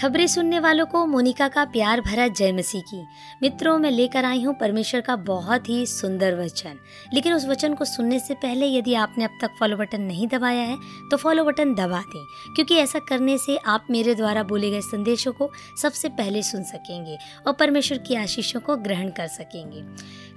खबरें 0.00 0.26
सुनने 0.26 0.58
वालों 0.58 0.84
को 0.86 1.04
मोनिका 1.06 1.46
का 1.48 1.64
प्यार 1.64 2.00
भरा 2.00 2.26
जय 2.28 2.52
मसीह 2.52 2.80
की। 2.82 3.02
मित्रों, 3.42 3.76
मैं 3.78 3.90
लेकर 3.90 4.24
आई 4.24 4.42
हूँ 4.42 4.54
परमेश्वर 4.54 5.00
का 5.00 5.16
बहुत 5.16 5.68
ही 5.68 5.84
सुंदर 5.86 6.34
वचन। 6.34 6.78
लेकिन 7.14 7.32
उस 7.32 7.44
वचन 7.46 7.74
को 7.74 7.84
सुनने 7.84 8.18
से 8.20 8.34
पहले 8.34 8.66
यदि 8.68 8.94
आपने 8.94 9.24
अब 9.24 9.36
तक 9.42 9.56
फॉलो 9.58 9.76
बटन 9.76 10.00
नहीं 10.02 10.28
दबाया 10.28 10.62
है 10.62 10.76
तो 11.10 11.16
फॉलो 11.16 11.44
बटन 11.44 11.74
दबा 11.74 12.00
दें, 12.04 12.24
क्योंकि 12.54 12.76
ऐसा 12.76 12.98
करने 13.08 13.36
से 13.38 13.56
आप 13.66 13.86
मेरे 13.90 14.14
द्वारा 14.14 14.42
बोले 14.44 14.70
गए 14.70 14.80
संदेशों 14.80 15.32
को 15.32 15.50
सबसे 15.82 16.08
पहले 16.08 16.42
सुन 16.42 16.62
सकेंगे 16.62 17.18
और 17.46 17.52
परमेश्वर 17.52 17.98
की 17.98 18.14
आशीषों 18.14 18.60
को 18.60 18.76
ग्रहण 18.78 19.10
कर 19.10 19.26
सकेंगे। 19.28 19.84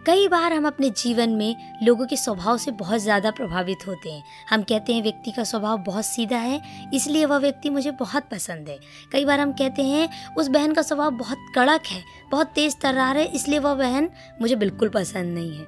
कई 0.08 0.28
बार 0.28 0.54
हम 0.54 0.66
अपने 0.68 0.90
जीवन 0.90 1.30
में 1.30 1.78
लोगों 1.84 2.06
के 2.06 2.16
स्वभाव 2.18 2.58
से 2.58 2.72
बहुत 2.72 3.00
ज़्यादा 3.00 3.32
प्रभावित 3.32 3.88
होते 3.88 4.12
हैं। 4.12 4.24
हम 4.50 4.64
कहते 4.64 4.94
हैं, 4.94 5.04
व्यक्ति 5.04 5.32
का 5.32 5.44
स्वभाव 5.44 5.78
बहुत 5.78 6.06
सीधा 6.06 6.38
है, 6.38 6.62
इसलिए 6.94 7.26
वह 7.26 7.38
व्यक्ति 7.38 7.70
मुझे 7.70 7.92
बहुत 7.92 8.24
पसंद 8.24 8.70
है। 8.70 8.78
कई 9.12 9.26
बार 9.26 9.40
हम 9.40 9.52
कहते 9.52 9.82
हैं, 9.82 10.10
उस 10.36 10.48
बहन 10.48 10.74
का 10.74 10.82
स्वभाव 10.82 11.12
बहुत 11.12 11.52
कड़क 11.56 11.86
है, 11.86 12.04
बहुत 12.32 12.48
तेज़ 12.48 12.76
तर्रार 12.76 13.18
है, 13.18 13.26
इसलिए 13.26 13.60
वह 13.60 13.74
बहन 13.74 14.10
मुझे 14.42 14.56
बिल्कुल 14.56 14.90
पसंद 14.90 15.34
नहीं 15.34 15.58
है। 15.58 15.66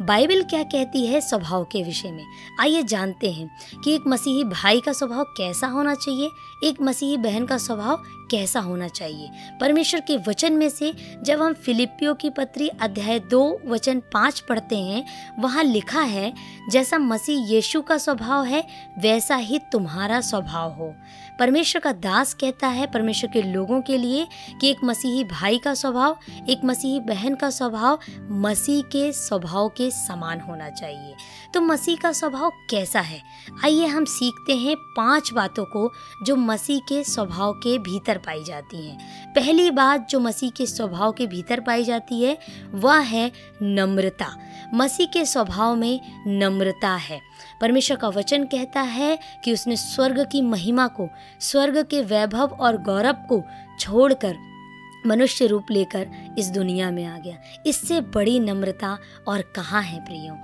बाइबल 0.00 0.42
क्या 0.42 0.62
कहती 0.62 1.06
है 1.06 1.20
स्वभाव 1.20 1.64
के 1.64 1.82
विषय 1.82 2.10
में? 2.10 2.24
आइए 2.60 2.82
जानते 2.82 3.30
हैं 3.32 3.50
कि 3.84 3.94
एक 3.94 4.06
मसीही 4.06 4.44
भाई 4.44 4.80
का 4.80 4.92
स्वभाव 4.92 5.24
कैसा 5.36 5.66
होना 5.66 5.94
चाहिए, 5.94 6.30
एक 6.64 6.80
मसीही 6.82 7.16
बहन 7.16 7.46
का 7.46 7.58
स्वभाव 7.58 8.02
कैसा 8.30 8.60
होना 8.60 8.88
चाहिए। 8.88 9.30
परमेश्वर 9.60 10.00
के 10.00 10.16
वचन 10.28 10.52
में 10.52 10.68
से 10.68 10.92
जब 11.22 11.42
हम 11.42 11.52
फिलिपियो 11.54 12.14
की 12.14 12.30
पत्री 12.30 12.68
अध्याय 12.68 13.18
दो, 13.20 13.60
वचन 13.66 14.00
पाँच 14.12 14.40
पढ़ते 14.40 14.76
हैं, 14.76 15.04
वहाँ 15.38 15.64
लिखा 15.64 16.00
है, 16.00 16.32
जैसा 16.70 16.98
मसीह 16.98 17.52
यीशु 17.52 17.82
का 17.82 17.98
स्वभाव 17.98 18.44
है, 18.44 18.64
वैसा 18.98 19.36
ही 19.36 19.58
तुम्हारा 19.72 20.20
स्वभाव 20.20 20.72
हो। 20.72 20.94
परमेश्वर 21.38 21.82
का 21.82 21.92
दास 21.92 22.34
कहता 22.34 22.66
है 22.66 22.86
परमेश्वर 22.86 23.30
के 23.30 23.42
लोगों 23.42 23.80
के 23.82 23.98
लिए 23.98 24.26
कि 24.60 24.70
एक 24.70 24.84
मसीही 24.84 25.24
भाई 25.24 25.58
का 25.58 25.74
स्वभाव, 25.74 26.18
एक 26.48 26.64
मसीही 26.64 27.00
बहन 27.00 27.34
का 27.34 27.50
स्वभाव 27.50 27.98
मसीह 28.30 28.82
के 28.82 29.12
स्वभाव 29.12 29.68
के 29.68 29.81
समान 29.90 30.40
होना 30.40 30.70
चाहिए। 30.70 31.14
तो 31.54 31.60
मसीह 31.60 31.96
का 31.96 32.12
स्वभाव 32.12 32.50
कैसा 32.70 33.00
है? 33.00 33.22
आइए 33.64 33.86
हम 33.86 34.04
सीखते 34.04 34.56
हैं 34.56 34.76
पाँच 34.76 35.32
बातों 35.32 35.64
को 35.64 35.92
जो 36.22 36.36
मसीह 36.36 36.78
के 36.78 37.04
स्वभाव 37.04 37.52
के 37.52 37.78
भीतर 37.78 38.18
पाई 38.18 38.44
जाती 38.44 38.88
हैं। 38.88 39.32
पहली 39.32 39.70
बात 39.70 40.08
जो 40.10 40.20
मसीह 40.20 40.50
के 40.50 40.66
स्वभाव 40.66 41.12
के 41.12 41.26
भीतर 41.26 41.60
पाई 41.60 41.84
जाती 41.84 42.22
है, 42.22 42.38
वह 42.70 42.98
है 42.98 43.32
नम्रता। 43.62 44.38
मसीह 44.74 45.06
के 45.06 45.24
स्वभाव 45.24 45.76
में 45.76 46.00
नम्रता 46.26 46.94
है। 46.94 47.20
परमेश्वर 47.60 47.96
का 47.96 48.08
वचन 48.08 48.44
कहता 48.44 48.80
है 48.80 49.18
कि 49.44 49.52
उसने 49.52 49.76
स्वर्ग 49.76 50.28
की 50.32 50.42
महिमा 50.42 50.86
को, 50.86 51.08
स्वर्ग 51.40 51.86
के 51.86 52.02
वैभव 52.02 52.56
और 52.60 52.76
गौरव 52.76 53.12
को 53.12 53.42
छोड़कर 53.80 54.51
मनुष्य 55.06 55.46
रूप 55.46 55.66
लेकर 55.70 56.34
इस 56.38 56.50
दुनिया 56.50 56.90
में 56.90 57.04
आ 57.04 57.18
गया। 57.18 57.36
इससे 57.66 58.00
बड़ी 58.00 58.40
नम्रता 58.40 58.98
और 59.28 59.42
कहाँ 59.42 59.82
है 59.82 60.04
प्रियो? 60.04 60.34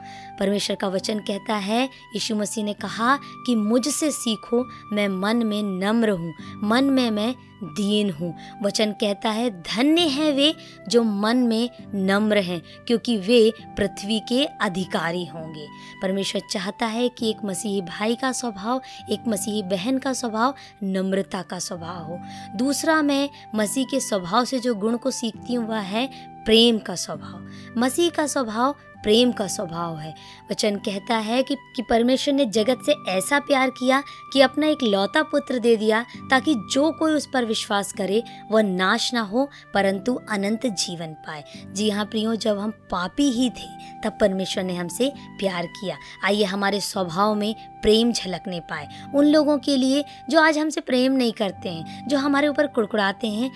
परमेश्वर 0.41 0.77
का 0.77 0.89
वचन 0.89 1.19
कहता 1.19 1.55
है, 1.55 1.85
यीशु 1.85 2.37
मसीह 2.37 2.65
ने 2.65 2.73
कहा 2.73 3.17
कि 3.47 3.55
मुझसे 3.55 4.11
सीखो, 4.11 4.67
मैं 4.93 5.09
मन 5.09 5.37
में 5.37 5.63
नम्र 5.63 6.11
हूँ, 6.11 6.35
मन 6.65 6.85
में 6.85 7.11
मैं 7.11 7.35
दीन 7.65 8.11
हूँ। 8.11 8.35
वचन 8.63 8.93
कहता 8.93 9.31
है, 9.31 9.51
धन्य 9.51 10.01
है 10.01 10.33
वे 10.33 10.55
जो 10.89 11.03
मन 11.03 11.37
में 11.37 11.71
नम्र 11.95 12.39
हैं, 12.39 12.63
क्योंकि 12.87 13.17
वे 13.17 13.53
पृथ्वी 13.77 14.21
के 14.21 14.45
अधिकारी 14.45 15.25
होंगे। 15.25 15.67
परमेश्वर 16.03 16.43
चाहता 16.51 16.87
है 16.87 17.09
कि 17.09 17.31
एक 17.31 17.37
मसीही 17.45 17.83
भाई 17.83 18.15
का 18.15 18.33
स्वभाव, 18.33 18.81
एक 19.11 19.21
मसीही 19.29 19.63
बहन 19.63 19.99
का 19.99 20.13
स्वभाव, 20.13 20.55
नम्रता 20.83 21.43
का 21.43 21.59
स्वभाव 21.59 22.05
हो। 22.05 22.19
दूसरा, 22.57 23.03
मैं 23.03 23.31
मसीह 23.55 23.85
के 23.85 24.01
स्वभाव 24.01 24.45
से 24.49 24.59
जो 24.59 24.75
गुण 24.75 24.97
को 24.97 25.11
सीखती 25.11 25.55
हूँ 25.55 25.67
वह 25.69 25.79
है 25.79 26.07
प्रेम 26.45 26.79
का 26.79 26.95
स्वभाव। 26.95 27.81
मसीह 27.81 28.11
का 28.11 28.27
स्वभाव 28.27 28.75
प्रेम 29.03 29.33
का 29.33 29.47
स्वभाव 29.47 29.97
है। 29.99 30.15
वचन 30.51 30.77
कहता 30.77 31.17
है 31.17 31.43
कि, 31.43 31.57
कि 31.77 31.83
परमेश्वर 31.83 32.35
ने 32.35 32.45
जगत 32.47 32.79
से 32.87 32.95
ऐसा 33.09 33.39
प्यार 33.39 33.71
किया 33.71 34.03
कि 34.33 34.41
अपना 34.41 34.67
एक 34.67 34.83
लौता 34.83 35.23
पुत्र 35.23 35.59
दे 35.59 35.77
दिया 35.77 36.05
ताकि 36.31 36.55
जो 36.73 36.91
कोई 36.93 37.13
उस 37.13 37.29
पर 37.35 37.45
विश्वास 37.45 37.93
करे 37.93 38.23
वह 38.51 38.63
नाश 38.63 39.13
ना 39.15 39.21
हो 39.21 39.49
परंतु 39.75 40.15
अनंत 40.31 40.67
जीवन 40.67 41.15
पाए। 41.27 41.45
जी 41.73 41.91
हाँ 41.91 42.05
प्रियो 42.05 42.35
जब 42.37 42.59
हम 42.59 42.71
पापी 42.91 43.31
ही 43.31 43.49
थे 43.51 43.71
तब 44.05 44.19
परमेश्वर 44.21 44.65
ने 44.65 44.75
हमसे 44.75 45.13
प्यार 45.39 45.67
किया। 45.67 45.97
आइए 46.25 46.45
हमारे 46.45 46.81
स्वभाव 46.81 47.35
में 47.35 47.55
प्रेम 47.83 48.13
झलकने 48.13 48.61
पाए। 48.61 48.89
उन 49.15 49.27
लोगों 49.27 49.59
के 49.59 49.77
लिए 49.77 50.05
जो 50.31 50.41
आज 50.41 50.59
हमसे 50.59 50.81
प्रेम 50.81 51.13
नहीं 51.13 51.33
करते 51.33 51.69
हैं 51.69 52.09
जो 52.09 52.19
हमारे 52.19 52.49
ऊपर 52.49 52.67
कुड़कुड़ाते 52.67 53.27
हैं 53.27 53.51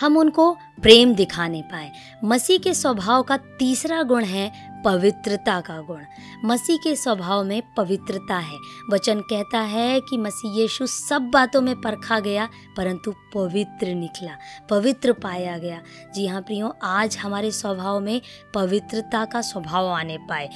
हम 0.00 0.16
उनको 0.16 0.52
प्रेम 0.54 1.14
दिखाने 1.14 1.62
पाए। 1.62 1.92
मसीह 2.24 2.58
के 2.58 2.74
स्वभाव 2.74 3.22
का 3.22 3.36
तीसरा 3.36 4.02
गुण 4.02 4.24
है 4.24 4.76
पवित्रता 4.84 5.60
का 5.60 5.80
गुण। 5.80 6.02
मसीह 6.44 6.76
के 6.76 6.96
स्वभाव 6.96 7.44
में 7.44 7.62
पवित्रता 7.76 8.36
है। 8.36 8.58
वचन 8.92 9.20
कहता 9.20 9.60
है 9.60 10.00
कि 10.00 10.16
मसीह 10.16 10.60
यीशु 10.60 10.86
सब 10.86 11.22
बातों 11.22 11.60
में 11.60 11.80
परखा 11.80 12.20
गया, 12.20 12.48
परंतु 12.76 13.14
पवित्र 13.34 13.86
निकला, 13.86 14.36
पवित्र 14.70 15.12
पाया 15.12 15.58
गया। 15.58 15.82
जी 16.14 16.26
हाँ 16.26 16.42
प्रियो, 16.42 16.76
आज 16.82 17.16
हमारे 17.16 17.50
स्वभाव 17.50 18.00
में 18.00 18.20
पवित्रता 18.54 19.24
का 19.24 19.40
स्वभाव 19.40 19.86
आने 19.86 20.18
पाए। 20.18 20.50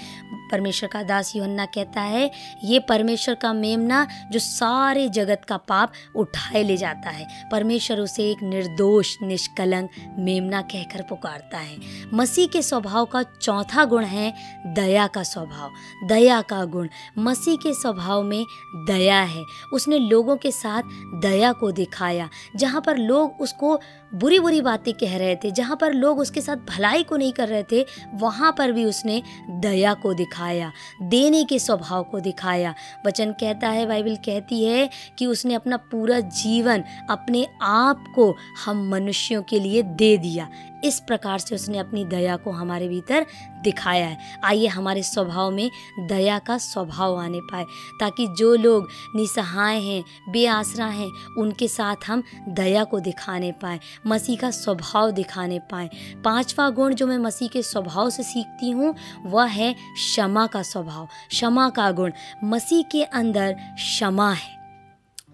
परमेश्वर 0.50 0.88
का 0.88 1.02
दास 1.02 1.36
योहन्ना 1.36 1.66
कहता 1.66 2.00
है, 2.00 2.30
ये 2.64 2.78
परमेश्वर 2.78 3.34
का 3.34 3.52
मेमना 3.52 4.06
जो 4.32 4.38
सारे 4.38 5.08
जगत 5.08 5.42
का 5.48 5.56
पाप 5.56 5.92
उठाए 6.16 6.62
ले 6.62 6.76
जाता 6.76 7.10
है। 7.10 7.48
परमेश्वर 7.52 8.00
उसे 8.00 8.30
एक 8.30 8.42
निर्दोष, 8.42 9.16
निष्कलंक 9.22 9.90
मेमना 10.18 10.62
कहकर 10.62 11.02
पुकारता 11.02 11.58
है। 11.58 11.76
मसीह 12.14 12.46
के 12.46 12.62
स्वभाव 12.62 13.04
का 13.04 13.22
चौथा 13.22 13.84
गुण 13.84 14.04
है 14.04 14.34
दया 14.66 15.06
का 15.06 15.22
स्वभाव। 15.22 15.70
दया 16.08 16.40
का 16.40 16.64
गुण। 16.64 16.88
मसीह 17.18 17.56
के 17.56 17.72
स्वभाव 17.74 18.22
में 18.22 18.44
दया 18.86 19.20
है। 19.20 19.44
उसने 19.72 19.98
लोगों 19.98 20.36
के 20.36 20.50
साथ 20.50 20.82
दया 21.20 21.52
को 21.52 21.70
दिखाया, 21.70 22.28
जहाँ 22.56 22.82
पर 22.86 22.96
लोग 22.96 23.40
उसको 23.40 23.80
बुरी 24.14 24.38
बुरी 24.38 24.60
बातें 24.60 24.92
कह 24.94 25.16
रहे 25.18 25.36
थे, 25.36 25.50
जहाँ 25.50 25.76
पर 25.76 25.92
लोग 25.92 26.18
उसके 26.18 26.40
साथ 26.40 26.56
भलाई 26.68 27.02
को 27.02 27.16
नहीं 27.16 27.32
कर 27.32 27.48
रहे 27.48 27.62
थे, 27.62 27.84
वहाँ 28.14 28.54
पर 28.58 28.72
भी 28.72 28.84
उसने 28.84 29.22
दया 29.50 29.94
को 29.94 30.14
दिखाया, 30.14 30.72
देने 31.02 31.44
के 31.44 31.58
स्वभाव 31.58 32.02
को 32.02 32.20
दिखाया। 32.20 32.74
वचन 33.06 33.32
कहता 33.32 33.68
है, 33.68 33.86
बाइबल 33.86 34.16
कहती 34.16 34.64
है 34.64 34.88
कि 35.18 35.26
उसने 35.26 35.54
अपना 35.54 35.76
पूरा 35.76 36.20
जीवन 36.20 36.84
अपने 37.10 37.46
आप 37.62 38.04
को 38.14 38.34
हम 38.64 38.88
मनुष्यों 38.88 39.42
के 39.42 39.60
लिए 39.60 39.82
दे 39.82 40.16
दिया। 40.18 40.48
इस 40.84 40.98
प्रकार 41.00 41.38
से 41.38 41.54
उसने 41.54 41.78
अपनी 41.78 42.04
दया 42.04 42.36
को 42.36 42.50
हमारे 42.50 42.88
भीतर 42.88 43.26
दिखाया 43.62 44.06
है। 44.06 44.18
आइए 44.44 44.66
हमारे 44.66 45.02
स्वभाव 45.02 45.50
में 45.50 45.70
दया 45.98 46.38
का 46.38 46.58
स्वभाव 46.58 47.16
आने 47.16 47.40
पाए, 47.40 47.64
ताकि 48.00 48.26
जो 48.26 48.54
लोग 48.54 48.88
निसहाय 49.16 49.80
हैं, 49.80 50.04
बेआसरा 50.28 50.86
हैं, 50.86 51.10
उनके 51.38 51.68
साथ 51.68 51.96
हम 52.06 52.22
दया 52.48 52.84
को 52.84 53.00
दिखाने 53.00 53.52
पाए, 53.52 53.80
मसीह 54.06 54.38
का 54.38 54.50
स्वभाव 54.50 55.10
दिखाने 55.10 55.58
पाए। 55.58 55.90
पांचवा 56.24 56.70
गुण 56.70 56.94
जो 56.94 57.06
मैं 57.06 57.18
मसीह 57.18 57.48
के 57.48 57.62
स्वभाव 57.62 58.10
से 58.10 58.22
सीखती 58.22 58.70
हूँ, 58.70 58.94
वह 59.26 59.44
है 59.44 59.72
क्षमा 59.72 60.46
का 60.46 60.62
स्वभाव। 60.62 61.08
क्षमा 61.28 61.68
का 61.70 61.90
गुण, 61.90 62.12
मसीह 62.44 62.82
के 62.82 63.02
अंदर 63.02 63.52
क्षमा 63.52 64.32
है। 64.32 64.59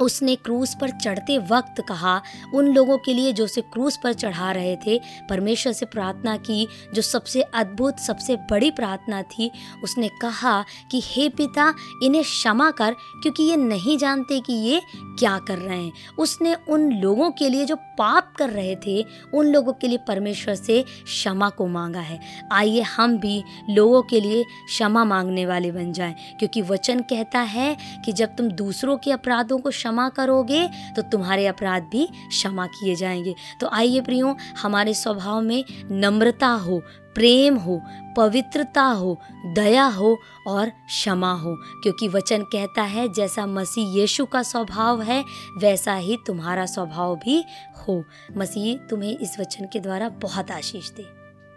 उसने 0.01 0.37
क्रूस 0.37 0.77
पर 0.81 0.91
चढ़ते 0.91 1.39
वक्त 1.39 1.83
कहा, 1.89 2.23
उन 2.55 2.75
लोगों 2.75 2.99
के 2.99 3.15
लिए 3.15 3.33
जो 3.33 3.45
उसे 3.45 3.61
क्रूस 3.61 3.99
पर 4.05 4.13
चढ़ा 4.13 4.53
रहे 4.53 4.77
थे, 4.77 5.01
परमेश्वर 5.31 5.73
से 5.73 5.87
प्रार्थना 5.87 6.37
की, 6.37 6.69
जो 6.95 7.03
सबसे 7.03 7.43
अद्भुत, 7.43 7.99
सबसे 7.99 8.37
बड़ी 8.37 8.71
प्रार्थना 8.71 9.23
थी, 9.23 9.51
उसने 9.85 10.09
कहा 10.23 10.65
कि, 10.91 11.01
हे 11.05 11.29
पिता, 11.29 11.75
इन्हें 12.03 12.23
क्षमा 12.23 12.71
कर, 12.71 12.93
क्योंकि 12.93 13.43
ये 13.43 13.57
नहीं 13.57 13.99
जानते 13.99 14.41
कि 14.41 14.53
ये 14.53 14.83
क्या 15.19 15.39
कर 15.39 15.59
रहे 15.59 15.83
हैं। 15.83 15.93
उसने 16.19 16.55
उन 16.55 16.93
लोगों 16.93 17.31
के 17.31 17.49
लिए 17.49 17.65
जो 17.65 17.77
पाप 17.77 18.35
कर 18.39 18.51
रहे 18.51 18.77
थे, 18.87 19.05
उन 19.35 19.47
लोगों 19.47 19.73
के 19.73 19.89
लिए 19.89 19.99
परमेश्वर 19.99 20.55
से 20.55 20.83
क्षमा 20.83 21.49
को 21.49 21.67
मांगा 21.67 22.01
है। 22.01 22.21
आइए 22.53 22.81
हम 22.81 23.19
भी 23.19 23.45
लोगों 23.71 24.03
के 24.03 24.21
लिए 24.21 24.45
क्षमा 24.45 25.05
मांगने 25.05 25.47
वाले 25.47 25.73
बन 25.73 25.93
जाएँ, 25.93 26.15
क्योंकि 26.39 26.63
वचन 26.63 27.01
कहता 27.01 27.41
है 27.41 27.77
कि 28.05 28.13
जब 28.13 28.37
तुम 28.37 28.49
दूसरों 28.49 28.97
के 28.97 29.11
अपराधों 29.11 29.59
को 29.59 29.71
क्षमा 29.87 30.09
करोगे 30.09 30.69
तो 30.97 31.03
तुम्हारे 31.03 31.47
अपराध 31.47 31.83
भी 31.83 32.09
क्षमा 32.29 32.67
किए 32.67 32.95
जाएँगे। 32.95 33.35
तो 33.61 33.69
आइए 33.73 34.01
प्रियो, 34.01 34.37
हमारे 34.63 34.95
स्वभाव 34.95 35.41
में 35.41 35.65
नम्रता 35.91 36.49
हो, 36.49 36.83
प्रेम 37.15 37.57
हो, 37.57 37.83
पवित्रता 38.17 38.83
हो, 38.83 39.21
दया 39.47 39.85
हो 39.85 40.19
और 40.47 40.69
क्षमा 40.69 41.33
हो, 41.33 41.57
क्योंकि 41.83 42.09
वचन 42.09 42.43
कहता 42.43 42.83
है, 42.83 43.13
जैसा 43.13 43.47
मसीह 43.47 43.99
यीशु 43.99 44.27
का 44.27 44.43
स्वभाव 44.43 45.03
है, 45.03 45.25
वैसा 45.59 45.95
ही 45.95 46.19
तुम्हारा 46.27 46.67
स्वभाव 46.67 47.17
भी 47.17 47.45
हो। 47.89 48.05
मसीह, 48.37 48.77
तुम्हें 48.77 49.19
इस 49.19 49.41
वचन 49.41 49.65
के 49.73 49.81
द्वारा 49.81 50.09
बहुत 50.09 50.51
आशीष 50.51 50.91
दे। 50.91 51.16